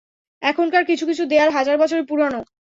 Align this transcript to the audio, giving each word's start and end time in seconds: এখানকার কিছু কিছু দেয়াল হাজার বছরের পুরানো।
এখানকার 0.41 0.83
কিছু 0.89 1.03
কিছু 1.05 1.23
দেয়াল 1.25 1.49
হাজার 1.57 1.75
বছরের 1.81 2.05
পুরানো। 2.09 2.39